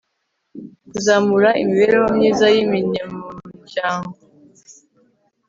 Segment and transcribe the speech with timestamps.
[0.89, 4.09] Kuzamura imibereho myiza y umuryango